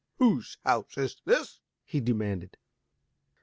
[0.17, 2.57] "Whose house is this?" he demanded.